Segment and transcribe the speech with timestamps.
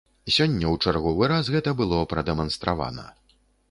[0.35, 3.11] Сёння ў чарговы раз гэта было прадэманстравана.